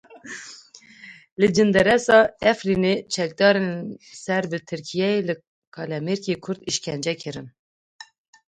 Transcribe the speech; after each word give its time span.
Li 1.41 1.47
Cindirêsa 1.55 2.19
Efrînê 2.51 2.93
çekdarên 3.13 3.71
ser 4.23 4.43
bi 4.51 4.59
Tirkiyeyê 4.67 5.19
ve 5.27 5.35
kalemêrekî 5.75 6.35
Kurd 6.43 6.59
îşkence 6.69 7.13
kirin. 7.21 7.47